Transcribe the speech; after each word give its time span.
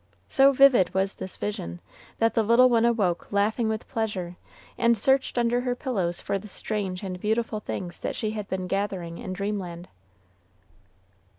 So 0.29 0.51
vivid 0.51 0.95
was 0.95 1.13
this 1.13 1.37
vision, 1.37 1.79
that 2.17 2.33
the 2.33 2.41
little 2.41 2.69
one 2.69 2.85
awoke 2.85 3.31
laughing 3.31 3.69
with 3.69 3.87
pleasure, 3.87 4.35
and 4.75 4.97
searched 4.97 5.37
under 5.37 5.61
her 5.61 5.75
pillows 5.75 6.21
for 6.21 6.39
the 6.39 6.47
strange 6.47 7.03
and 7.03 7.19
beautiful 7.21 7.59
things 7.59 7.99
that 7.99 8.15
she 8.15 8.31
had 8.31 8.47
been 8.49 8.65
gathering 8.65 9.19
in 9.19 9.31
dreamland. 9.33 9.89